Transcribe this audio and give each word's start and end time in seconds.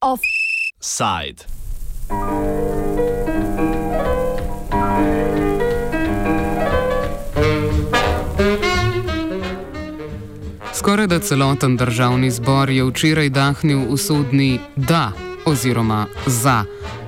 Offside. 0.00 1.44
Skoraj 10.74 11.06
da 11.06 11.18
celoten 11.18 11.76
državni 11.76 12.30
zbor 12.30 12.70
je 12.70 12.84
včeraj 12.84 13.28
dahnil 13.28 13.86
usodni 13.88 14.60
da 14.76 15.12
oziroma 15.46 16.06
za 16.26 16.64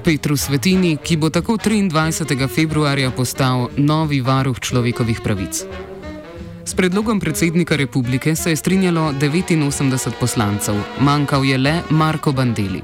Petru 0.06 0.36
Svetini, 0.36 0.96
ki 1.02 1.16
bo 1.18 1.30
tako 1.34 1.56
23. 1.58 2.46
februarja 2.46 3.10
postal 3.10 3.64
novi 3.76 4.20
varuh 4.22 4.54
človekovih 4.54 5.18
pravic. 5.18 5.64
S 6.64 6.74
predlogom 6.78 7.18
predsednika 7.20 7.76
republike 7.76 8.36
se 8.36 8.50
je 8.50 8.56
strinjalo 8.56 9.12
89 9.12 10.10
poslancev, 10.20 10.74
manjkal 11.00 11.44
je 11.44 11.58
le 11.58 11.82
Marko 11.90 12.32
Bandeli. 12.32 12.82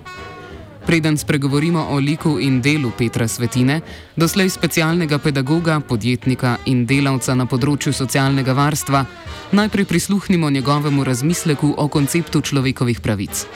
Preden 0.86 1.18
spregovorimo 1.18 1.86
o 1.90 1.98
liku 1.98 2.40
in 2.40 2.60
delu 2.60 2.90
Petra 2.98 3.28
Svetine, 3.28 3.80
doslej 4.16 4.50
specialnega 4.50 5.18
pedagoga, 5.18 5.80
podjetnika 5.80 6.56
in 6.66 6.86
delavca 6.86 7.34
na 7.34 7.46
področju 7.46 7.92
socialnega 7.92 8.52
varstva, 8.52 9.04
najprej 9.52 9.84
prisluhnimo 9.84 10.50
njegovemu 10.50 11.04
razmisleku 11.04 11.74
o 11.78 11.86
konceptu 11.88 12.40
človekovih 12.40 13.00
pravic. 13.00 13.46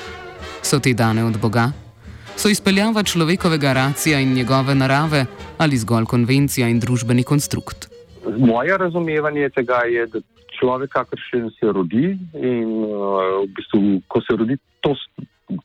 So 0.63 0.79
te 0.79 0.95
dane 0.95 1.25
od 1.25 1.41
Boga? 1.43 1.86
So 2.37 2.51
izpeljava 2.53 3.03
človekovega 3.03 3.73
racija 3.73 4.21
in 4.21 4.35
njegove 4.35 4.75
narave 4.75 5.25
ali 5.59 5.77
zgolj 5.77 6.05
konvencija 6.05 6.69
in 6.69 6.81
družbeni 6.81 7.25
konstrukt? 7.25 7.89
Moje 8.39 8.77
razumevanje 8.79 9.49
tega 9.57 9.81
je, 9.89 10.07
da 10.07 10.21
človek, 10.59 10.91
kakršen 10.93 11.49
se 11.57 11.73
rodi, 11.73 12.13
in 12.35 12.69
uh, 12.85 13.41
v 13.45 13.49
bistvu, 13.57 13.81
ko 14.09 14.21
se 14.21 14.37
rodi, 14.37 14.59
to 14.85 14.93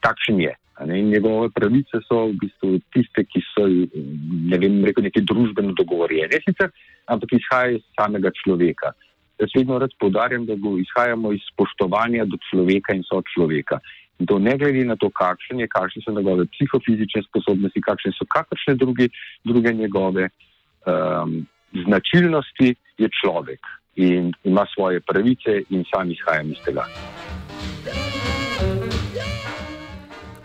takšen 0.07 0.39
je. 0.41 0.55
In 0.87 1.11
njegove 1.11 1.49
pravice 1.53 1.99
so 2.07 2.25
v 2.31 2.37
bistvu 2.41 2.79
tiste, 2.95 3.25
ki 3.27 3.43
so 3.51 3.67
ne 3.67 4.57
vem, 4.57 4.79
rekel, 4.87 5.03
neke 5.05 5.21
družbeno 5.27 5.75
dogovorjene, 5.77 6.39
sicer, 6.47 6.71
ampak 7.11 7.35
izhajajo 7.37 7.81
iz 7.81 7.87
samega 7.99 8.31
človeka. 8.43 8.95
Jaz 9.43 9.51
vedno 9.57 9.79
rad 9.81 9.91
poudarjam, 9.99 10.47
da 10.47 10.55
izhajamo 10.55 11.33
iz 11.35 11.43
spoštovanja 11.51 12.25
do 12.31 12.39
človeka 12.47 12.95
in 12.95 13.03
so 13.05 13.19
človeka. 13.35 13.81
To 14.27 14.39
ne 14.39 14.57
glede 14.57 14.85
na 14.85 14.95
to, 14.95 15.09
kakšen 15.09 15.59
je, 15.59 15.67
kakšne 15.67 16.01
so 16.05 16.11
njegove 16.11 16.45
psihofizične 16.45 17.23
sposobnosti, 17.29 17.81
kakšne 17.81 18.11
so 18.17 18.25
kakršne 18.25 18.75
druge, 18.75 19.07
druge 19.43 19.73
njegove 19.73 20.29
um, 20.85 21.45
značilnosti, 21.85 22.75
je 22.97 23.09
človek 23.21 23.59
in 23.95 24.33
ima 24.43 24.65
svoje 24.73 24.99
pravice 24.99 25.63
in 25.69 25.83
sam 25.93 26.11
izhajam 26.11 26.51
iz 26.51 26.57
tega. 26.65 26.85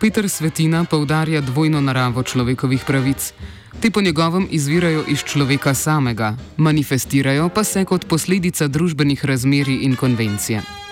Peter 0.00 0.28
Svetina 0.28 0.84
poudarja 0.90 1.40
dvojno 1.40 1.80
naravo 1.80 2.22
človekovih 2.22 2.84
pravic. 2.86 3.32
Te 3.82 3.90
po 3.90 4.00
njegovem 4.00 4.48
izvirajo 4.50 5.04
iz 5.08 5.24
človeka 5.24 5.74
samega, 5.74 6.34
manifestirajo 6.56 7.48
pa 7.54 7.64
se 7.64 7.84
kot 7.84 8.08
posledica 8.08 8.68
družbenih 8.68 9.24
razmerij 9.24 9.78
in 9.82 9.96
konvencije. 9.96 10.85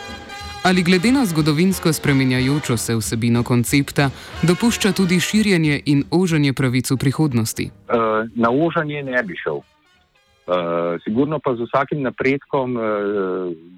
Ali 0.65 0.83
glede 0.83 1.13
na 1.13 1.27
zgodovinsko 1.27 1.93
spremenjajočo 1.93 2.77
se 2.77 2.95
vsebino 2.97 3.43
koncepta, 3.43 4.11
dopušča 4.43 4.93
tudi 4.93 5.21
širjenje 5.21 5.81
in 5.87 6.05
oženje 6.11 6.53
pravic 6.53 6.91
v 6.91 6.97
prihodnosti? 6.97 7.65
Uh, 7.69 8.25
na 8.35 8.49
oženje 8.51 9.03
ne 9.03 9.23
bi 9.23 9.37
šel. 9.37 9.61
Uh, 9.61 10.97
sigurno 11.05 11.39
pa 11.45 11.53
z 11.55 11.69
vsakim 11.69 12.01
napredkom, 12.03 12.77
uh, 12.77 12.83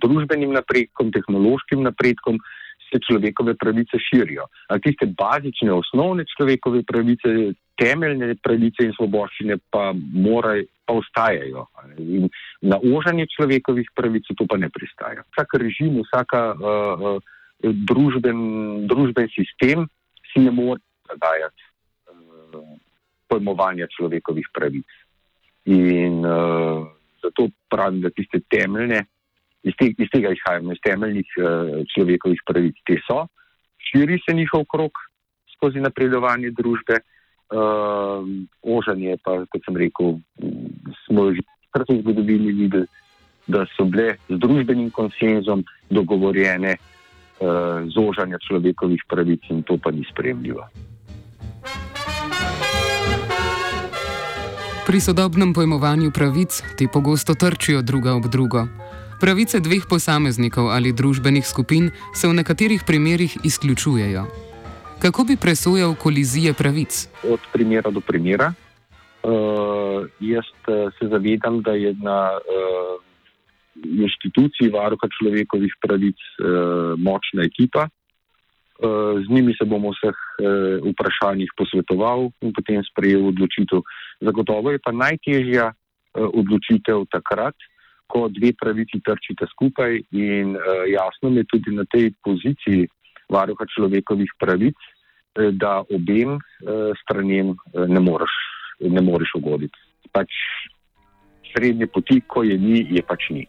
družbenim 0.03 0.55
napredkom, 0.55 1.11
tehnološkim 1.11 1.83
napredkom, 1.83 2.39
se 2.89 3.01
človekove 3.07 3.55
pravice 3.55 3.99
širijo. 3.99 4.47
Ali 4.69 4.81
tiste 4.81 5.07
bazične, 5.19 5.73
osnovne 5.73 6.25
človekove 6.37 6.83
pravice, 6.87 7.53
temeljne 7.81 8.35
pravice 8.43 8.87
in 8.87 8.93
svoboščine 8.97 9.59
pa, 9.71 9.91
moraj, 9.95 10.65
pa 10.87 10.97
ostajajo. 11.01 11.67
In 11.99 12.29
na 12.63 12.79
ožanje 12.79 13.27
človekovih 13.37 13.91
pravic 13.95 14.29
to 14.37 14.47
pa 14.49 14.59
ne 14.61 14.71
pristaja. 14.73 15.25
Vsak 15.35 15.59
režim, 15.61 16.01
vsak 16.07 16.37
uh, 16.37 16.67
uh, 17.17 17.33
družben, 17.63 18.39
družben 18.89 19.29
sistem 19.35 19.89
si 20.31 20.45
ne 20.45 20.55
more 20.55 20.81
zadajati 21.11 21.67
uh, 22.13 22.63
pojmovanja 23.29 23.91
človekovih 23.97 24.49
pravic. 24.55 24.87
In 25.67 26.23
uh, 26.23 26.87
zato 27.23 27.51
pravim, 27.69 28.01
da 28.01 28.15
tiste 28.15 28.41
temeljne 28.51 29.05
iz, 29.67 29.75
te, 29.79 29.91
iz 29.99 30.11
tega 30.13 30.33
izhajamo, 30.35 30.73
iz 30.73 30.81
temeljnih 30.85 31.35
uh, 31.41 31.83
človekovih 31.95 32.41
pravic. 32.47 32.79
Te 32.87 32.99
so, 33.07 33.27
širi 33.91 34.21
se 34.23 34.35
njihov 34.35 34.65
krok 34.71 35.03
skozi 35.57 35.83
napredovanje 35.83 36.53
družbe, 36.57 37.01
uh, 37.01 38.23
ožanje 38.63 39.19
pa, 39.25 39.43
kot 39.51 39.65
sem 39.67 39.77
rekel, 39.77 40.19
smo 41.05 41.31
že 41.35 41.45
v 41.77 42.01
zgodovini 42.01 42.53
videli, 42.57 42.87
da 43.47 43.67
so 43.77 43.85
bile 43.85 44.17
z 44.29 44.39
družbenim 44.41 44.89
konsenzom 44.91 45.63
dogovorjene 45.93 46.73
uh, 46.77 47.85
zožanja 47.93 48.41
človekovih 48.43 49.05
pravic 49.09 49.45
in 49.51 49.63
to 49.63 49.77
pa 49.77 49.93
ni 49.93 50.07
spremljivo. 50.09 50.65
Pri 54.87 55.01
sodobnem 55.03 55.53
pojmovanju 55.53 56.11
pravic 56.15 56.63
ti 56.79 56.89
pogosto 56.93 57.35
trčijo 57.35 57.83
druga 57.83 58.15
ob 58.15 58.27
drugo. 58.31 58.67
Pravice 59.17 59.65
dveh 59.65 59.89
posameznikov 59.89 60.69
ali 60.69 60.93
družbenih 60.93 61.41
skupin 61.41 61.89
se 62.13 62.29
v 62.29 62.37
nekaterih 62.37 62.85
primerjih 62.85 63.33
izključujejo. 63.49 64.27
Kako 65.01 65.25
bi 65.25 65.41
presojal 65.41 65.95
kolizije 65.97 66.53
pravic? 66.53 67.09
Od 67.25 67.41
primera 67.53 67.91
do 67.91 68.01
primera. 68.01 68.53
Uh, 69.25 70.05
jaz 70.21 70.45
uh, 70.69 70.93
se 70.99 71.09
zavedam, 71.09 71.63
da 71.63 71.73
je 71.73 71.95
na 71.97 72.37
uh, 72.37 73.01
inštituciji 73.81 74.69
varuha 74.69 75.09
človekovih 75.17 75.73
pravic 75.81 76.21
uh, 76.37 76.93
močna 77.01 77.49
ekipa. 77.49 77.89
Uh, 77.89 79.17
z 79.25 79.33
njimi 79.33 79.57
se 79.57 79.65
bomo 79.65 79.95
vseh 79.97 80.13
uh, 80.13 80.93
vprašanjih 80.93 81.49
posvetoval 81.57 82.29
in 82.45 82.53
potem 82.53 82.85
sprejel 82.85 83.33
odločitev. 83.33 83.81
Zagotovo 84.21 84.77
je 84.77 84.79
pa 84.85 84.93
najtežja 84.93 85.73
uh, 85.73 86.29
odločitev 86.37 87.09
takrat, 87.09 87.57
ko 88.07 88.29
dve 88.29 88.53
pravici 88.61 89.01
trčite 89.05 89.49
skupaj 89.51 89.99
in 90.13 90.55
uh, 90.57 90.85
jasno 90.91 91.33
je 91.37 91.45
tudi 91.51 91.75
na 91.77 91.85
tej 91.85 92.13
poziciji 92.25 92.87
varuha 93.33 93.67
človekovih 93.75 94.31
pravic, 94.39 94.77
uh, 94.77 95.51
da 95.53 95.83
obem 95.91 96.37
uh, 96.39 96.95
stranem 97.03 97.57
ne, 97.75 98.01
ne 98.81 99.03
moreš 99.03 99.35
ugoditi. 99.39 99.79
Pač 100.13 100.31
srednje 101.53 101.87
poti, 101.87 102.21
ko 102.27 102.43
je 102.43 102.59
ni, 102.59 102.87
je 102.91 103.03
pač 103.03 103.31
ni. 103.31 103.47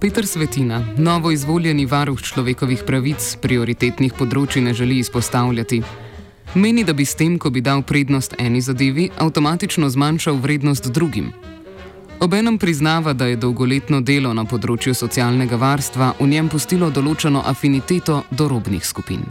Peter 0.00 0.26
Svetina, 0.26 0.80
novo 0.96 1.30
izvoljeni 1.30 1.84
varuh 1.86 2.16
človekovih 2.16 2.86
pravic, 2.88 3.20
prioritetnih 3.42 4.14
področji 4.16 4.62
ne 4.64 4.72
želi 4.72 4.96
izpostavljati. 5.04 5.82
Meni, 6.54 6.82
da 6.84 6.92
bi 6.92 7.04
s 7.06 7.14
tem, 7.14 7.36
ko 7.38 7.50
bi 7.54 7.60
dal 7.62 7.84
prednost 7.86 8.32
eni 8.42 8.58
zadevi, 8.60 9.04
avtomatično 9.22 9.88
zmanjšal 9.88 10.34
vrednost 10.42 10.88
drugim. 10.90 11.28
Obenem 12.20 12.58
priznava, 12.58 13.12
da 13.12 13.28
je 13.30 13.36
dolgoletno 13.38 14.00
delo 14.02 14.32
na 14.34 14.42
področju 14.42 14.90
socialnega 14.98 15.54
varstva 15.54 16.08
v 16.18 16.26
njem 16.26 16.48
pustilo 16.50 16.88
določeno 16.90 17.44
afiniteto 17.46 18.24
do 18.34 18.48
robnih 18.50 18.82
skupin. 18.82 19.22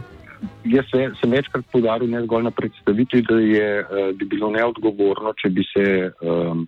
Jaz 0.64 0.88
se, 0.88 1.10
sem 1.20 1.34
večkrat 1.36 1.66
podaril, 1.68 2.08
ne 2.08 2.22
zgolj 2.24 2.46
na 2.48 2.52
predstavitvi, 2.56 3.20
da 3.28 3.36
je 3.36 3.66
eh, 3.80 4.12
bi 4.16 4.24
bilo 4.24 4.48
neodgovorno, 4.54 5.34
če 5.36 5.50
bi, 5.52 5.64
se, 5.68 5.84
um, 6.24 6.62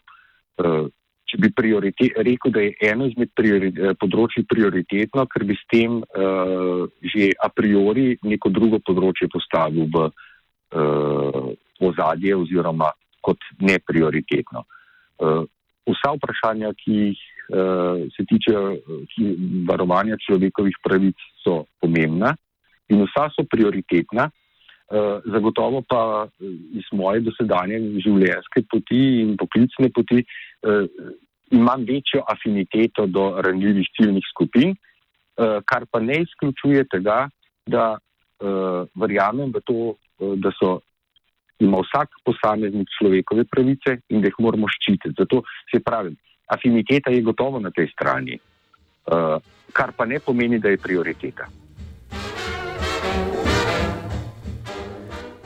če 1.32 1.40
bi 1.40 1.48
rekel, 1.72 2.52
da 2.52 2.66
je 2.66 2.74
eno 2.90 3.08
izmed 3.08 3.32
priori, 3.32 3.72
eh, 3.72 3.96
področji 3.96 4.44
prioritetno, 4.44 5.24
ker 5.32 5.48
bi 5.48 5.56
s 5.56 5.64
tem 5.72 5.96
uh, 6.04 6.84
že 7.00 7.30
a 7.40 7.48
priori 7.48 8.18
neko 8.20 8.52
drugo 8.52 8.82
področje 8.84 9.30
postavil 9.32 9.88
v 9.88 10.04
uh, 10.04 10.12
uh, 10.12 10.28
ozadje 11.82 12.36
oziroma 12.36 12.90
kot 13.22 13.38
neprioritetno. 13.60 14.64
Uh, 15.22 15.44
vsa 15.88 16.14
vprašanja, 16.16 16.72
ki 16.82 16.98
jih 16.98 17.22
uh, 17.22 18.04
se 18.14 18.26
tiče 18.28 18.58
varovanja 19.68 20.18
človekovih 20.26 20.78
pravic, 20.84 21.18
so 21.42 21.64
pomembna 21.82 22.34
in 22.90 23.04
vsa 23.06 23.28
so 23.34 23.46
prioritetna. 23.50 24.28
Uh, 24.92 25.24
zagotovo 25.32 25.80
pa 25.88 26.28
iz 26.76 26.88
moje 26.92 27.22
dosedanje 27.24 27.78
življenjske 28.04 28.66
poti 28.68 29.02
in 29.22 29.36
poklicne 29.40 29.88
poti 29.94 30.20
uh, 30.20 30.84
imam 31.52 31.86
večjo 31.88 32.20
afiniteto 32.28 33.06
do 33.06 33.30
ranljivih 33.44 33.88
ciljnih 33.96 34.26
skupin, 34.28 34.74
uh, 34.74 35.62
kar 35.64 35.86
pa 35.88 36.00
ne 36.00 36.20
izključuje 36.26 36.84
tega, 36.92 37.24
da 37.64 37.94
uh, 37.96 38.84
verjamem 38.98 39.54
v 39.54 39.64
to, 39.64 39.78
uh, 39.94 40.11
da 40.36 40.52
so 40.58 40.80
ima 41.62 41.78
vsak 41.78 42.08
posameznik 42.24 42.88
človekove 42.98 43.44
pravice 43.44 43.98
in 44.08 44.20
da 44.20 44.30
jih 44.30 44.38
moramo 44.38 44.68
ščititi. 44.68 45.14
Zato 45.18 45.42
se 45.70 45.80
pravi, 45.80 46.14
afiniteta 46.50 47.10
je 47.10 47.22
gotovo 47.22 47.60
na 47.60 47.70
tej 47.70 47.88
strani, 47.92 48.38
uh, 48.38 49.38
kar 49.72 49.92
pa 49.96 50.06
ne 50.06 50.18
pomeni, 50.18 50.58
da 50.58 50.68
je 50.68 50.78
prioriteta. 50.78 51.46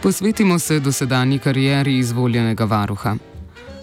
Posvetimo 0.03 0.59
se 0.59 0.81
dosedanji 0.81 1.39
karieri 1.39 1.99
izvoljenega 1.99 2.65
varuha. 2.65 3.17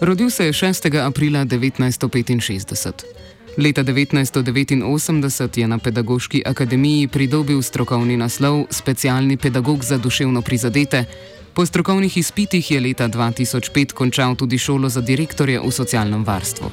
Rodil 0.01 0.29
se 0.29 0.45
je 0.45 0.53
6. 0.53 1.07
aprila 1.07 1.45
1965. 1.45 3.22
Leta 3.57 3.83
1989 3.83 5.57
je 5.59 5.67
na 5.67 5.77
Pedagoški 5.77 6.41
akademiji 6.45 7.07
pridobil 7.07 7.61
strokovni 7.61 8.17
naslov 8.17 8.65
specialni 8.69 9.37
pedagog 9.37 9.83
za 9.83 9.97
duševno 9.97 10.41
prizadete. 10.41 11.05
Po 11.53 11.65
strokovnih 11.65 12.17
izpitih 12.17 12.71
je 12.71 12.79
leta 12.79 13.07
2005 13.09 13.93
končal 13.93 14.35
tudi 14.35 14.57
šolo 14.57 14.89
za 14.89 15.01
direktorja 15.01 15.61
v 15.61 15.71
socialnem 15.71 16.23
varstvu. 16.25 16.71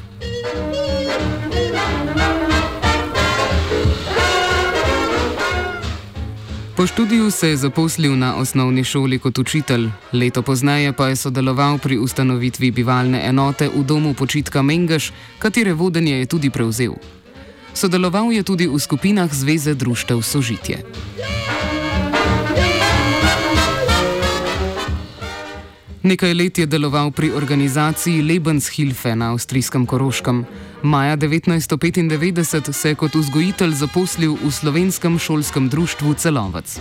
Po 6.81 6.87
študiju 6.87 7.31
se 7.31 7.49
je 7.49 7.57
zaposlil 7.57 8.17
na 8.19 8.37
osnovni 8.37 8.85
šoli 8.85 9.19
kot 9.19 9.39
učitelj, 9.39 9.89
leto 10.13 10.43
pozneje 10.43 10.93
pa 10.93 11.09
je 11.09 11.17
sodeloval 11.17 11.79
pri 11.79 11.99
ustanovitvi 11.99 12.71
bivalne 12.71 13.21
enote 13.29 13.69
v 13.69 13.85
domu 13.85 14.15
počitka 14.15 14.63
Mengeš, 14.63 15.13
katere 15.39 15.73
vodenje 15.73 16.15
je 16.19 16.27
tudi 16.27 16.51
prevzel. 16.51 16.95
Sodeloval 17.75 18.33
je 18.33 18.43
tudi 18.43 18.67
v 18.67 18.81
skupinah 18.81 19.29
Zveze 19.29 19.75
društev 19.75 20.23
Sožitje. 20.23 20.81
Nekaj 26.03 26.35
let 26.35 26.59
je 26.59 26.67
deloval 26.67 27.11
pri 27.11 27.31
organizaciji 27.31 28.23
Lebenshilfe 28.23 29.17
na 29.17 29.33
avstrijskem 29.33 29.87
Koroškem. 29.87 30.47
Maja 30.83 31.17
1995 31.17 32.73
se 32.73 32.89
je 32.89 32.95
kot 32.95 33.15
vzgojitelj 33.15 33.73
zaposlil 33.73 34.37
v 34.41 34.51
slovenskem 34.51 35.19
šolskem 35.19 35.69
društvu 35.69 36.15
Celovec. 36.15 36.81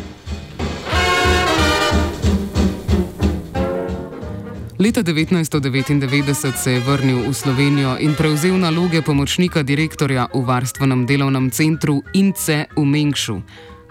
Leta 4.80 5.04
1999 5.04 6.56
se 6.56 6.72
je 6.72 6.80
vrnil 6.80 7.30
v 7.30 7.34
Slovenijo 7.34 7.98
in 8.00 8.16
prevzel 8.16 8.56
naloge 8.58 9.02
pomočnika 9.02 9.64
direktorja 9.64 10.28
v 10.34 10.46
varstvenem 10.46 11.06
delovnem 11.06 11.52
centru 11.52 12.00
INCE 12.14 12.66
v 12.76 12.86
Mengšu. 12.86 13.42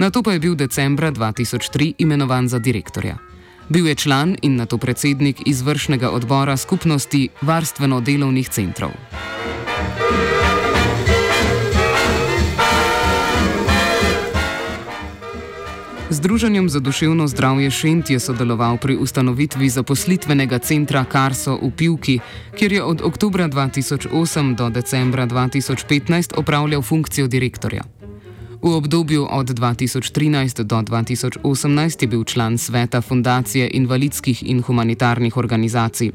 Na 0.00 0.10
to 0.10 0.22
pa 0.22 0.32
je 0.32 0.38
bil 0.38 0.54
decembra 0.54 1.12
2003 1.12 1.94
imenovan 1.98 2.48
za 2.48 2.58
direktorja. 2.58 3.18
Bil 3.68 3.86
je 3.86 3.94
član 3.94 4.36
in 4.42 4.56
na 4.56 4.66
to 4.66 4.78
predsednik 4.78 5.44
izvršnega 5.46 6.10
odbora 6.10 6.56
skupnosti 6.56 7.28
varstveno-delovnih 7.42 8.48
centrov. 8.48 8.90
Združenjem 16.10 16.68
za 16.68 16.80
duševno 16.80 17.28
zdravje 17.28 17.70
Šent 17.70 18.10
je 18.10 18.20
sodeloval 18.20 18.76
pri 18.76 18.96
ustanovitvi 18.96 19.68
zaposlitvenega 19.68 20.58
centra 20.58 21.04
Karso 21.04 21.58
v 21.62 21.70
Pivki, 21.76 22.18
kjer 22.56 22.72
je 22.72 22.82
od 22.82 23.02
oktobra 23.04 23.48
2008 23.48 24.54
do 24.54 24.70
decembra 24.70 25.26
2015 25.26 26.32
opravljal 26.36 26.82
funkcijo 26.82 27.26
direktorja. 27.26 27.82
V 28.62 28.74
obdobju 28.74 29.26
od 29.30 29.46
2013 29.46 30.62
do 30.62 30.76
2018 30.76 32.02
je 32.02 32.08
bil 32.08 32.24
član 32.24 32.58
sveta 32.58 33.00
Fundacije 33.00 33.70
invalidskih 33.72 34.42
in 34.42 34.62
humanitarnih 34.62 35.36
organizacij. 35.36 36.12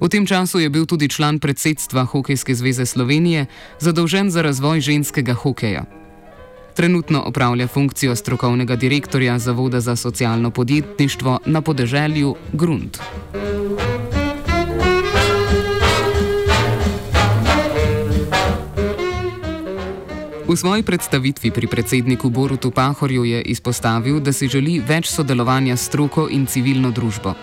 V 0.00 0.08
tem 0.08 0.26
času 0.26 0.58
je 0.58 0.70
bil 0.70 0.86
tudi 0.86 1.08
član 1.08 1.38
predsedstva 1.38 2.04
Hokejske 2.04 2.54
zveze 2.54 2.86
Slovenije, 2.86 3.46
zadolžen 3.80 4.30
za 4.30 4.42
razvoj 4.42 4.80
ženskega 4.80 5.34
hokeja. 5.34 5.97
Trenutno 6.78 7.22
opravlja 7.26 7.66
funkcijo 7.66 8.16
strokovnega 8.16 8.76
direktorja 8.76 9.38
Zavoda 9.38 9.80
za 9.80 9.96
socialno 9.96 10.50
podjetništvo 10.50 11.38
na 11.46 11.60
podeželju 11.60 12.34
Grund. 12.52 12.96
V 20.48 20.56
svoji 20.56 20.82
predstavitvi 20.82 21.50
pri 21.50 21.66
predsedniku 21.66 22.30
Borutu 22.30 22.70
Pahorju 22.70 23.24
je 23.24 23.42
izpostavil, 23.42 24.20
da 24.20 24.32
si 24.32 24.48
želi 24.48 24.78
več 24.78 25.10
sodelovanja 25.10 25.76
s 25.76 25.90
stroko 25.90 26.28
in 26.30 26.46
civilno 26.46 26.90
družbo. 26.90 27.34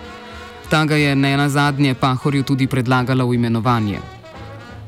Ta 0.70 0.84
ga 0.84 0.96
je 0.96 1.16
ne 1.16 1.36
na 1.36 1.48
zadnje 1.48 1.94
Pahorju 1.94 2.42
tudi 2.42 2.66
predlagala 2.66 3.24
v 3.24 3.34
imenovanje. 3.34 4.15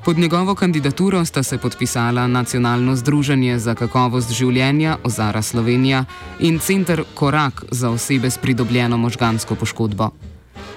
Pod 0.04 0.18
njegovo 0.18 0.54
kandidaturo 0.54 1.24
sta 1.24 1.42
se 1.42 1.58
podpisala 1.58 2.26
Nacionalno 2.26 2.96
združenje 2.96 3.58
za 3.58 3.74
kakovost 3.74 4.32
življenja 4.32 4.96
Ozara 5.04 5.42
Slovenija 5.42 6.04
in 6.40 6.58
Center 6.58 7.02
Korak 7.14 7.64
za 7.70 7.90
osebe 7.90 8.30
s 8.30 8.38
pridobljeno 8.38 8.96
možgansko 8.96 9.54
poškodbo. 9.54 10.10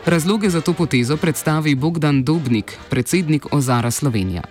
Razloge 0.06 0.50
za 0.50 0.62
to 0.62 0.74
potezo 0.74 1.18
predstavi 1.18 1.76
Bogdan 1.76 2.24
Dobnik, 2.24 2.78
predsednik 2.90 3.54
Ozara 3.54 3.92
Slovenija. 3.92 4.42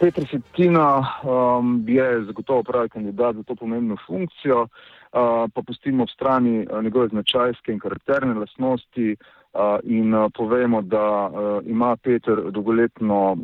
Petr 0.00 0.24
Svetina 0.30 0.88
um, 1.24 1.84
je 1.88 2.24
zagotovo 2.24 2.62
pravi 2.62 2.88
kandidat 2.88 3.36
za 3.36 3.42
to 3.42 3.54
pomembno 3.54 3.96
funkcijo, 4.06 4.62
uh, 4.62 4.68
pa 5.54 5.62
pustimo 5.66 6.02
ob 6.02 6.08
strani 6.08 6.66
uh, 6.70 6.84
njegove 6.84 7.08
značajske 7.08 7.72
in 7.72 7.78
karakterne 7.78 8.34
lasnosti 8.34 9.12
uh, 9.12 9.39
in 9.82 10.14
povemo, 10.34 10.82
da 10.82 11.30
ima 11.66 11.96
Petr 11.96 12.50
dolgoletno 12.50 13.36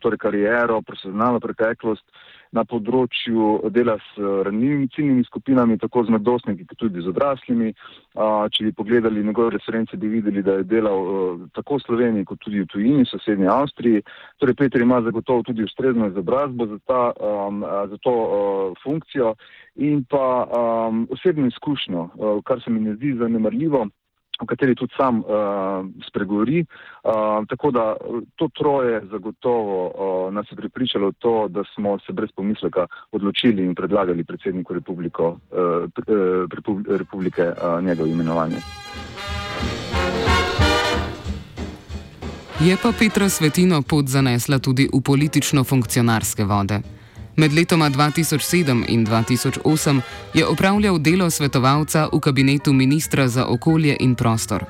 torej 0.00 0.18
kariero, 0.18 0.82
profesionalno 0.82 1.40
preteklost 1.40 2.04
na 2.54 2.62
področju 2.68 3.64
dela 3.74 3.96
s 3.98 4.20
ranljivimi 4.46 4.88
ciljnimi 4.94 5.24
skupinami, 5.26 5.78
tako 5.82 6.04
z 6.04 6.14
mladostniki, 6.14 6.66
kot 6.70 6.78
tudi 6.84 7.02
z 7.02 7.10
odraslimi. 7.10 7.72
Če 8.54 8.68
bi 8.68 8.74
pogledali 8.78 9.24
njegove 9.26 9.56
reference, 9.56 9.98
bi 9.98 10.12
videli, 10.12 10.44
da 10.46 10.60
je 10.60 10.68
delal 10.70 11.48
tako 11.56 11.80
v 11.80 11.84
Sloveniji, 11.86 12.28
kot 12.30 12.42
tudi 12.44 12.62
v 12.62 12.68
tujini, 12.70 13.02
v 13.02 13.10
sosednji 13.10 13.50
Avstriji. 13.50 14.04
Torej, 14.38 14.58
Peter 14.60 14.84
ima 14.84 15.00
zagotovo 15.02 15.42
tudi 15.48 15.66
ustrezno 15.66 16.12
izobrazbo 16.12 16.68
za, 16.70 16.78
ta, 16.86 17.02
za 17.90 17.98
to 18.06 18.14
funkcijo 18.84 19.34
in 19.82 20.04
pa 20.06 20.46
osebno 21.10 21.50
izkušnjo, 21.50 22.08
kar 22.46 22.62
se 22.62 22.70
mi 22.70 22.86
ne 22.86 22.94
zdi 22.94 23.16
zanemarljivo 23.18 23.88
o 24.40 24.46
kateri 24.46 24.74
tudi 24.74 24.92
sam 24.96 25.18
uh, 25.18 25.24
spregovori. 26.08 26.64
Uh, 27.04 27.46
tako 27.48 27.70
da 27.70 27.96
to 28.36 28.48
troje 28.48 29.00
zagotovo 29.10 29.78
uh, 29.86 30.34
nas 30.34 30.46
je 30.50 30.56
pripričalo 30.56 31.12
to, 31.18 31.48
da 31.48 31.64
smo 31.74 31.98
se 31.98 32.12
brez 32.12 32.30
pomisleka 32.36 32.86
odločili 33.12 33.64
in 33.64 33.74
predlagali 33.74 34.24
predsedniku 34.24 34.74
republiko, 34.74 35.28
uh, 35.28 36.88
republike 36.88 37.42
uh, 37.42 37.84
njegovo 37.84 38.08
imenovanje. 38.08 38.56
Je 42.60 42.76
pa 42.82 42.92
Petra 42.98 43.28
Svetino 43.28 43.82
pot 43.82 44.06
zanesla 44.06 44.58
tudi 44.58 44.88
v 44.92 45.00
politično-funkcionarske 45.00 46.44
vode. 46.44 46.93
Med 47.36 47.52
letoma 47.52 47.90
2007 47.90 48.84
in 48.88 49.06
2008 49.06 50.00
je 50.34 50.46
opravljal 50.46 50.98
delo 50.98 51.30
svetovalca 51.30 52.08
v 52.12 52.20
kabinetu 52.20 52.72
ministra 52.72 53.28
za 53.28 53.46
okolje 53.46 53.96
in 54.00 54.14
prostor. 54.14 54.64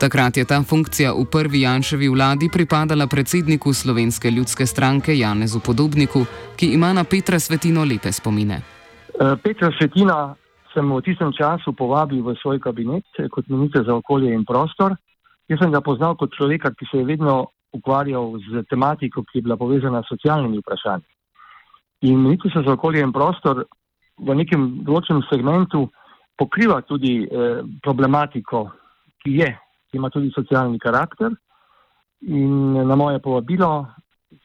Takrat 0.00 0.36
je 0.36 0.44
ta 0.44 0.62
funkcija 0.62 1.12
v 1.12 1.24
prvi 1.32 1.60
Janševi 1.60 2.08
vladi 2.08 2.48
pripadala 2.52 3.06
predsedniku 3.06 3.72
Slovenske 3.72 4.30
ljudske 4.30 4.66
stranke 4.66 5.18
Janezu 5.18 5.60
Podobniku, 5.60 6.26
ki 6.56 6.66
ima 6.74 6.92
na 6.92 7.04
Petra 7.04 7.38
Svetino 7.38 7.84
lepe 7.84 8.12
spomine. 8.12 8.58
Eh, 9.20 9.36
Petra 9.42 9.70
Svetina 9.78 10.34
sem 10.74 10.90
v 10.90 11.00
tistem 11.00 11.30
času 11.32 11.72
povabil 11.72 12.22
v 12.22 12.34
svoj 12.42 12.58
kabinet 12.58 13.06
kot 13.30 13.48
minister 13.48 13.84
za 13.86 13.94
okolje 13.94 14.34
in 14.34 14.44
prostor. 14.44 14.96
Jaz 15.48 15.58
sem 15.62 15.70
ga 15.70 15.80
poznal 15.80 16.16
kot 16.16 16.34
človeka, 16.34 16.74
ki 16.74 16.86
se 16.90 16.98
je 16.98 17.04
vedno 17.04 17.46
ukvarjal 17.72 18.34
z 18.50 18.66
tematiko, 18.66 19.22
ki 19.22 19.38
je 19.38 19.42
bila 19.42 19.56
povezana 19.56 20.02
s 20.02 20.10
socialnimi 20.10 20.58
vprašanji. 20.58 21.13
In 22.04 22.20
Ministrstvo 22.20 22.62
za 22.62 22.72
okolje 22.76 23.00
in 23.00 23.12
prostor 23.12 23.64
v 24.20 24.34
nekem 24.36 24.84
določenem 24.84 25.24
segmentu 25.30 25.86
pokriva 26.38 26.82
tudi 26.84 27.22
eh, 27.24 27.62
problematiko, 27.82 28.66
ki 29.22 29.38
je, 29.40 29.50
ki 29.88 29.98
ima 29.98 30.10
tudi 30.12 30.32
socialni 30.34 30.78
karakter. 30.82 31.32
In 32.28 32.76
na 32.88 32.96
moje 32.96 33.20
povabilo 33.24 33.86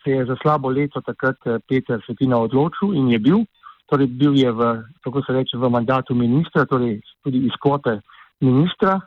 se 0.04 0.12
je 0.12 0.26
za 0.26 0.36
slabo 0.42 0.72
leto 0.72 1.02
takrat 1.02 1.38
eh, 1.46 1.60
Peter 1.68 2.02
Svetina 2.06 2.40
odločil 2.40 2.96
in 2.96 3.12
je 3.12 3.20
bil, 3.20 3.44
torej 3.92 4.08
bil 4.08 4.38
je 4.38 4.52
v, 4.52 4.72
tako 5.04 5.24
se 5.26 5.36
reče, 5.36 5.58
v 5.58 5.70
mandatu 5.70 6.16
ministra, 6.16 6.66
torej 6.66 7.02
tudi 7.24 7.44
iz 7.50 7.56
kvote 7.60 8.00
ministra. 8.40 9.00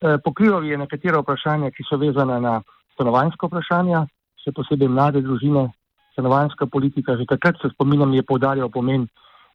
Eh, 0.00 0.18
pokrival 0.24 0.64
je 0.64 0.78
nekatera 0.78 1.22
vprašanja, 1.22 1.70
ki 1.70 1.86
so 1.86 2.00
vezana 2.00 2.40
na 2.40 2.58
stanovanjsko 2.96 3.46
vprašanje, 3.46 4.02
še 4.42 4.52
posebej 4.52 4.90
mlade 4.90 5.22
družine, 5.22 5.68
stanovanjska 6.14 6.66
politika. 6.66 7.18
Že 7.18 7.26
takrat 7.26 7.60
se 7.62 7.68
spominjam, 7.74 8.14
je 8.14 8.22
povdarjal 8.22 8.70
pomen 8.70 9.06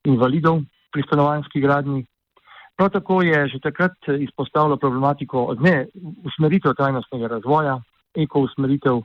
invalidov 0.03 0.61
pri 0.91 1.03
stanovanjski 1.07 1.61
gradni. 1.63 2.05
Prav 2.79 2.89
tako 2.95 3.21
je 3.21 3.47
že 3.47 3.59
takrat 3.59 3.91
izpostavilo 4.19 4.77
problematiko 4.77 5.55
ne 5.59 5.87
usmeritev 6.23 6.73
trajnostnega 6.79 7.27
razvoja, 7.27 7.79
eko 8.15 8.47
usmeritev 8.47 9.01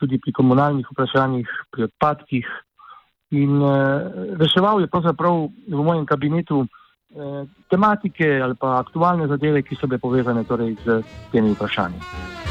tudi 0.00 0.18
pri 0.18 0.32
komunalnih 0.32 0.86
vprašanjih, 0.90 1.48
pri 1.70 1.84
odpadkih. 1.84 2.46
In 3.32 3.62
uh, 3.62 3.76
reševal 4.40 4.80
je 4.80 4.90
pravzaprav 4.92 5.48
v 5.68 5.84
mojem 5.84 6.06
kabinetu 6.06 6.64
uh, 6.64 7.44
tematike 7.70 8.40
ali 8.40 8.56
pa 8.60 8.80
aktualne 8.80 9.28
zadeve, 9.28 9.62
ki 9.62 9.76
so 9.76 9.86
bile 9.86 10.00
povezane 10.00 10.44
torej, 10.44 10.76
z 10.84 11.02
temi 11.32 11.54
vprašanji. 11.54 12.41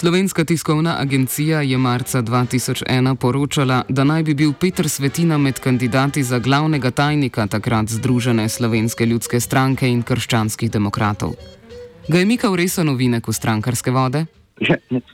Slovenska 0.00 0.44
tiskovna 0.44 0.96
agencija 0.98 1.60
je 1.60 1.78
marca 1.78 2.22
2001 2.22 3.16
poročala, 3.16 3.82
da 3.88 4.04
naj 4.04 4.22
bi 4.22 4.34
bil 4.34 4.52
Petr 4.60 4.88
Svetina 4.88 5.38
med 5.38 5.60
kandidati 5.60 6.22
za 6.22 6.38
glavnega 6.38 6.90
tajnika 6.90 7.46
takrat 7.46 7.86
Združene 7.88 8.48
slovenske 8.48 9.06
ljudske 9.06 9.40
stranke 9.40 9.88
in 9.88 10.02
krščanskih 10.02 10.70
demokratov. 10.70 11.34
Ga 12.08 12.18
je 12.18 12.26
Mika 12.26 12.50
Uresa 12.50 12.84
novinek 12.84 13.28
v 13.28 13.32
strankarske 13.32 13.90
vode? 13.90 14.24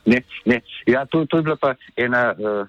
Ne, 0.06 0.22
ne. 0.44 0.60
Ja, 0.86 1.02
to, 1.06 1.24
to 1.26 1.36
je 1.36 1.42
bila 1.42 1.56
pa 1.56 1.74
ena, 1.96 2.22
uh, 2.38 2.68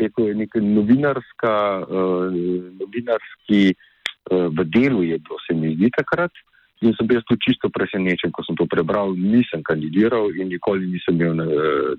rekel, 0.00 0.32
neka 0.40 0.64
novinarska, 0.64 1.54
uh, 1.84 2.40
novinarski 2.80 3.74
uh, 3.74 4.48
v 4.48 4.64
delu 4.64 5.02
je 5.02 5.18
bilo, 5.18 5.36
se 5.44 5.54
mi 5.54 5.76
zdi 5.76 5.92
takrat. 5.98 6.32
In 6.80 6.94
sem 6.96 7.06
bil 7.06 7.20
čisto 7.44 7.68
presenečen, 7.68 8.32
ko 8.32 8.40
sem 8.40 8.56
to 8.56 8.64
prebral. 8.64 9.12
Nisem 9.12 9.60
kandidiral 9.60 10.32
in 10.32 10.48
nikoli 10.48 10.88
nisem 10.88 11.20
imel 11.20 11.36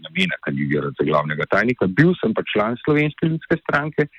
namena 0.02 0.36
kandidirati 0.42 0.98
za 0.98 1.06
glavnega 1.06 1.46
tajnika. 1.46 1.86
Bil 1.86 2.16
sem 2.18 2.34
pa 2.34 2.42
član 2.42 2.78
Slovenske 2.82 3.30
ljudske 3.30 3.62
stranke 3.62 4.10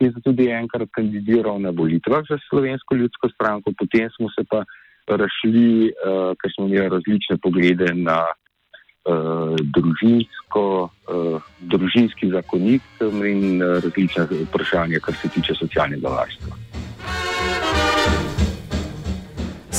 in 0.00 0.10
sem 0.10 0.22
tudi 0.24 0.48
enkrat 0.50 0.90
kandidiral 0.96 1.60
na 1.62 1.70
volitvah 1.70 2.24
za 2.26 2.40
Slovensko 2.48 2.98
ljudsko 2.98 3.30
stranko. 3.34 3.72
Potem 3.78 4.10
smo 4.16 4.26
se 4.34 4.42
pa 4.50 4.64
razšli, 5.06 5.92
uh, 5.92 6.34
ker 6.40 6.50
smo 6.54 6.66
imeli 6.66 6.88
različne 6.88 7.38
poglede 7.42 7.94
na 7.94 8.24
uh, 8.26 9.54
družinsko, 9.76 10.64
uh, 10.90 11.52
družinski 11.60 12.30
zakonik 12.34 12.82
in 13.00 13.62
uh, 13.62 13.78
različne 13.84 14.26
vprašanja, 14.48 15.02
kar 15.04 15.14
se 15.14 15.28
tiče 15.28 15.54
socialnega 15.54 16.08
varstva. 16.08 16.58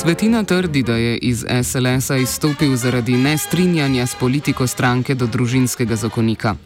Svetina 0.02 0.44
trdi, 0.44 0.82
da 0.82 0.96
je 0.96 1.18
iz 1.18 1.44
SLS-a 1.62 2.16
izstopil 2.16 2.76
zaradi 2.76 3.12
nestrinjanja 3.12 4.06
s 4.06 4.14
politiko 4.14 4.66
stranke 4.66 5.14
do 5.14 5.26
družinskega 5.26 5.96
zakonika. 5.96 6.56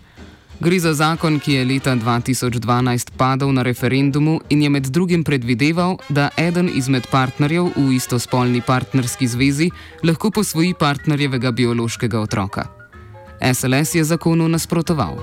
Gre 0.60 0.78
za 0.80 0.94
zakon, 0.94 1.36
ki 1.40 1.52
je 1.52 1.64
leta 1.64 1.92
2012 1.96 3.10
padel 3.16 3.52
na 3.52 3.62
referendumu 3.62 4.40
in 4.48 4.62
je 4.62 4.70
med 4.70 4.88
drugim 4.88 5.24
predvideval, 5.24 5.98
da 6.08 6.30
eden 6.36 6.70
izmed 6.74 7.06
partnerjev 7.10 7.68
v 7.76 7.92
istospolni 7.96 8.62
partnerski 8.66 9.28
zvezi 9.28 9.70
lahko 10.02 10.30
posvoji 10.30 10.74
partnerjevega 10.74 11.52
biološkega 11.52 12.20
otroka. 12.20 12.66
SLS 13.54 13.94
je 13.94 14.04
zakonu 14.04 14.48
nasprotoval. 14.48 15.20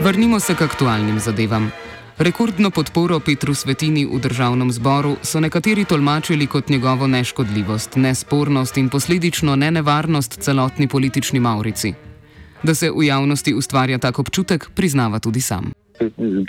Vrnimo 0.00 0.40
se 0.40 0.54
k 0.54 0.62
aktualnim 0.62 1.20
zadevam. 1.20 1.72
Rekordno 2.18 2.70
podporo 2.74 3.20
Petru 3.22 3.54
Svetini 3.54 4.02
v 4.02 4.18
državnem 4.18 4.72
zboru 4.74 5.22
so 5.22 5.38
nekateri 5.38 5.84
tolmačili 5.86 6.48
kot 6.50 6.66
njegovo 6.66 7.06
neškodljivost, 7.06 7.94
nespornost 7.96 8.76
in 8.76 8.88
posledično 8.90 9.54
nenevarnost 9.56 10.42
celotni 10.42 10.88
politični 10.88 11.38
maurici. 11.40 11.94
Da 12.62 12.74
se 12.74 12.90
v 12.90 13.06
javnosti 13.06 13.54
ustvarja 13.54 13.98
tak 14.02 14.18
občutek, 14.18 14.66
priznava 14.74 15.22
tudi 15.22 15.40
sam. 15.40 15.70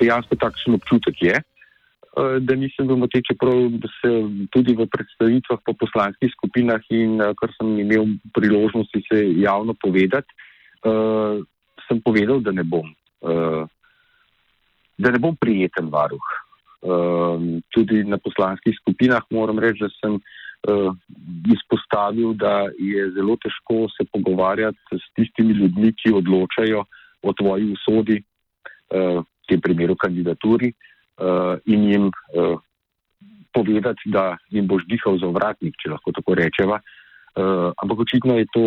Dejansko 0.01 0.41
takšen 0.41 0.73
občutek 0.73 1.21
je, 1.21 1.37
eh, 1.37 2.39
da 2.41 2.55
nisem 2.55 2.89
bil 2.89 2.97
moteč, 2.97 3.29
čeprav 3.29 3.69
se 4.01 4.09
tudi 4.49 4.73
v 4.73 4.89
predstavitvah 4.89 5.59
po 5.65 5.77
poslanskih 5.77 6.33
skupinah 6.33 6.81
in 6.89 7.21
eh, 7.21 7.33
kar 7.37 7.53
sem 7.61 7.77
imel 7.79 8.17
priložnosti 8.33 9.05
se 9.05 9.21
javno 9.37 9.77
povedati, 9.77 10.33
eh, 10.81 11.45
sem 11.85 12.01
povedal, 12.01 12.41
da 12.41 12.57
ne 12.57 12.63
bom 12.63 12.89
da 14.99 15.11
ne 15.11 15.19
bom 15.19 15.35
prijeten 15.35 15.89
varuh. 15.91 16.29
Um, 16.79 17.61
tudi 17.75 18.03
na 18.07 18.17
poslanskih 18.17 18.75
skupinah 18.81 19.23
moram 19.35 19.59
reči, 19.59 19.83
da 19.83 19.89
sem 19.95 20.15
uh, 20.15 20.91
izpostavil, 21.51 22.33
da 22.39 22.69
je 22.79 23.09
zelo 23.15 23.35
težko 23.43 23.87
se 23.95 24.07
pogovarjati 24.13 24.99
s 24.99 25.11
tistimi 25.15 25.55
ljudmi, 25.59 25.91
ki 25.99 26.15
odločajo 26.21 26.85
o 27.23 27.33
tvoji 27.33 27.71
usodi, 27.75 28.21
uh, 28.21 29.19
v 29.23 29.51
tem 29.51 29.61
primeru 29.61 29.95
kandidaturi, 29.99 30.71
uh, 30.71 31.59
in 31.65 31.83
jim 31.91 32.07
uh, 32.07 32.59
povedati, 33.53 34.11
da 34.11 34.37
jim 34.49 34.67
boš 34.67 34.85
dihal 34.87 35.19
za 35.19 35.31
vratnik, 35.35 35.75
če 35.79 35.95
lahko 35.95 36.15
tako 36.15 36.35
rečeva. 36.39 36.79
Uh, 37.39 37.71
ampak 37.83 38.05
očitno 38.07 38.39
to, 38.53 38.63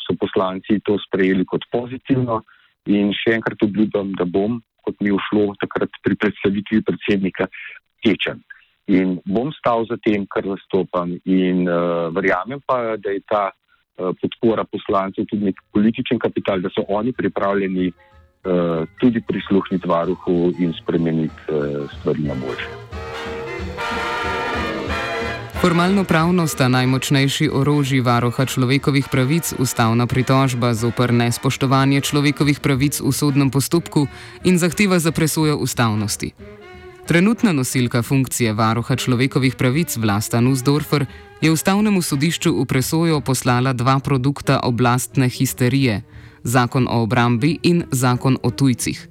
so 0.00 0.16
poslanci 0.20 0.80
to 0.84 0.96
sprejeli 1.08 1.44
kot 1.48 1.64
pozitivno 1.72 2.42
in 2.86 3.12
še 3.16 3.38
enkrat 3.38 3.62
obljubim, 3.64 4.12
da 4.18 4.24
bom 4.24 4.60
kot 4.84 5.00
mi 5.00 5.10
je 5.12 5.20
šlo 5.28 5.54
takrat 5.60 5.96
pri 6.04 6.16
predstavitvi 6.20 6.82
predsednika, 6.84 7.48
tečen. 8.04 8.44
In 8.92 9.16
bom 9.24 9.52
stal 9.56 9.86
za 9.88 9.96
tem, 10.04 10.26
kar 10.28 10.44
zastopam, 10.44 11.16
in 11.24 11.64
uh, 11.64 12.12
verjamem 12.12 12.60
pa, 12.68 12.98
da 13.00 13.14
je 13.16 13.24
ta 13.24 13.44
uh, 13.48 14.12
podpora 14.20 14.66
poslancev 14.68 15.28
tudi 15.30 15.48
nek 15.48 15.62
političen 15.72 16.20
kapital, 16.20 16.60
da 16.60 16.72
so 16.74 16.84
oni 16.92 17.16
pripravljeni 17.16 17.88
uh, 17.88 18.84
tudi 19.00 19.24
prisluhniti 19.24 19.88
varuhu 19.88 20.52
in 20.60 20.76
spremeniti 20.82 21.48
uh, 21.48 21.86
stvari 21.96 22.28
na 22.28 22.36
boljše. 22.44 22.83
Formalno 25.64 26.04
pravno 26.04 26.44
sta 26.46 26.68
najmočnejši 26.68 27.48
orožji 27.52 28.00
varoha 28.00 28.44
človekovih 28.44 29.06
pravic 29.08 29.54
ustavna 29.58 30.06
pritožba 30.06 30.74
zoper 30.74 31.12
nespoštovanje 31.12 32.00
človekovih 32.00 32.60
pravic 32.60 33.00
v 33.00 33.12
sodnem 33.12 33.48
postopku 33.50 34.04
in 34.44 34.58
zahteva 34.60 34.98
za 34.98 35.08
presojo 35.12 35.56
ustavnosti. 35.56 36.30
Trenutna 37.06 37.52
nosilka 37.52 38.02
funkcije 38.02 38.52
varoha 38.52 38.96
človekovih 38.96 39.56
pravic 39.56 39.96
Vlasta 39.96 40.40
Nussdorfer 40.40 41.06
je 41.40 41.50
ustavnemu 41.50 42.02
sodišču 42.02 42.52
v 42.60 42.66
presojo 42.68 43.20
poslala 43.20 43.72
dva 43.72 43.98
produkta 44.04 44.60
oblastne 44.60 45.28
histerije: 45.28 46.02
zakon 46.42 46.88
o 46.88 47.00
obrambi 47.02 47.58
in 47.62 47.84
zakon 47.90 48.36
o 48.42 48.50
tujcih. 48.50 49.08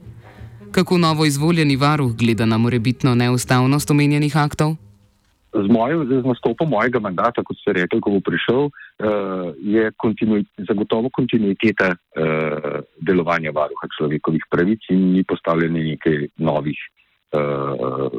Kako 0.72 0.98
novo 0.98 1.26
izvoljeni 1.26 1.76
varuh 1.76 2.14
gleda 2.14 2.46
na 2.46 2.58
morebitno 2.58 3.16
neustavnost 3.16 3.92
omenjenih 3.92 4.38
aktov? 4.38 4.76
Z, 5.54 5.68
mojim, 5.70 6.06
z 6.10 6.26
nastopom 6.26 6.70
mojega 6.70 7.00
mandata, 7.00 7.44
kot 7.46 7.58
ste 7.62 7.78
rekli, 7.78 8.02
ko 8.02 8.18
bo 8.18 8.22
prišel, 8.26 8.70
uh, 8.70 9.54
je 9.62 9.92
kontinu, 10.02 10.42
zagotovo 10.68 11.10
kontinuiteta 11.14 11.94
uh, 11.94 12.82
delovanja 13.02 13.54
varuha 13.54 13.90
človekovih 13.98 14.48
pravic 14.50 14.90
in 14.90 15.14
ni 15.14 15.24
postavljene 15.24 15.84
nekaj 15.94 16.28
novih, 16.42 16.80
uh, 17.38 18.10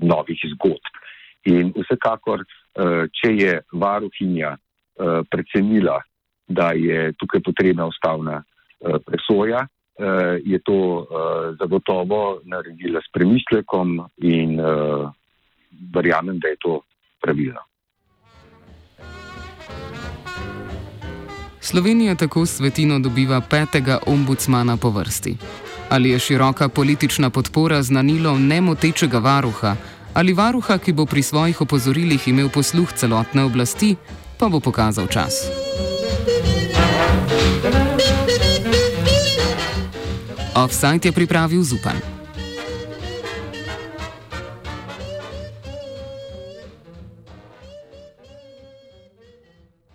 novih 0.00 0.46
zgodb. 0.56 0.92
In 1.52 1.74
vsekakor, 1.76 2.44
uh, 2.44 3.04
če 3.12 3.34
je 3.36 3.60
varuhinja 3.72 4.56
uh, 4.56 5.20
precenila, 5.28 6.00
da 6.48 6.72
je 6.76 7.12
tukaj 7.20 7.40
potrebna 7.44 7.86
ustavna 7.88 8.40
uh, 8.40 8.96
presoja, 9.04 9.64
uh, 9.64 10.40
je 10.44 10.60
to 10.64 10.78
uh, 11.04 11.52
zagotovo 11.60 12.40
naredila 12.44 13.00
s 13.04 13.12
premislekom 13.12 14.00
in 14.20 14.60
uh, 14.60 15.12
verjamem, 15.94 16.38
da 16.38 16.48
je 16.48 16.56
to 16.60 16.80
pravilno. 17.22 17.60
Slovenija 21.60 22.14
tako 22.14 22.46
svetino 22.46 22.98
dobiva 22.98 23.40
petega 23.40 23.98
ombudsmana 24.06 24.76
po 24.76 24.90
vrsti. 24.90 25.36
Ali 25.90 26.10
je 26.10 26.18
široka 26.18 26.68
politična 26.68 27.30
podpora 27.30 27.82
znanilo 27.82 28.38
nemotečega 28.38 29.18
varuha 29.18 29.76
ali 30.14 30.32
varuha, 30.32 30.78
ki 30.78 30.92
bo 30.92 31.06
pri 31.06 31.22
svojih 31.22 31.60
opozorilih 31.60 32.28
imel 32.28 32.48
posluh 32.48 32.92
celotne 32.92 33.42
oblasti, 33.44 33.96
pa 34.38 34.48
bo 34.48 34.60
pokazal 34.60 35.10
čas. 35.10 35.50
Offside 40.54 41.08
je 41.08 41.12
pripravil 41.12 41.62
Zupan. 41.62 42.13